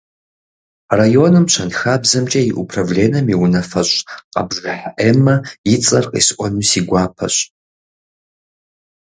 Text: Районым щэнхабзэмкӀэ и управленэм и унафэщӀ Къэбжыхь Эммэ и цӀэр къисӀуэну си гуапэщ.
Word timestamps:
Районым 0.99 1.45
щэнхабзэмкӀэ 1.53 2.41
и 2.49 2.51
управленэм 2.61 3.25
и 3.33 3.35
унафэщӀ 3.43 3.95
Къэбжыхь 4.33 4.87
Эммэ 5.07 5.35
и 5.73 5.75
цӀэр 5.83 6.05
къисӀуэну 6.11 6.67
си 6.69 6.81
гуапэщ. 6.87 7.35